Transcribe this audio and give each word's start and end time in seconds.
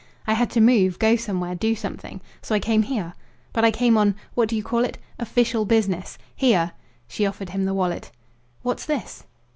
I 0.25 0.33
had 0.33 0.49
to 0.49 0.59
move, 0.61 0.97
go 0.97 1.15
somewhere, 1.15 1.53
do 1.53 1.75
something; 1.75 2.21
so 2.41 2.55
I 2.55 2.59
came 2.59 2.81
here. 2.81 3.13
But 3.53 3.63
I 3.63 3.69
came 3.69 3.99
on 3.99 4.15
what 4.33 4.49
do 4.49 4.55
you 4.55 4.63
call 4.63 4.83
it? 4.83 4.97
official 5.19 5.63
business. 5.63 6.17
Here!" 6.35 6.71
She 7.07 7.23
offered 7.27 7.49
him 7.51 7.65
the 7.65 7.75
wallet. 7.75 8.09
"What's 8.63 8.87
this?" 8.87 9.25